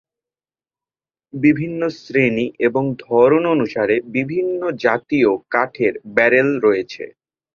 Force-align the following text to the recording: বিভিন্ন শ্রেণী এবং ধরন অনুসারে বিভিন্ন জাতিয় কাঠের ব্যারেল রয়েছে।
বিভিন্ন 1.33 1.81
শ্রেণী 1.97 2.45
এবং 2.59 2.83
ধরন 2.99 3.43
অনুসারে 3.45 3.95
বিভিন্ন 4.11 4.61
জাতিয় 4.83 5.29
কাঠের 5.51 5.93
ব্যারেল 6.15 6.49
রয়েছে। 6.59 7.03